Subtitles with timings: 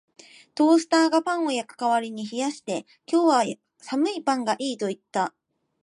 [0.55, 5.35] トースターがパンを焼く代わりに冷やして、「今日は寒いパンがいい」と言った